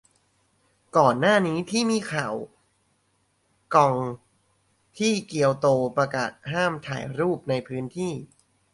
[0.97, 2.51] ก่อนหน้านี้ที่มีข่าวว่า
[3.75, 3.95] กิอง
[4.97, 8.13] ที่เกียวโตประกาศห้ามถ่ายรูปในพื้นที่